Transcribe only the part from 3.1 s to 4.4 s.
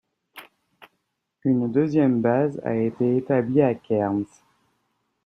établie à Cairns.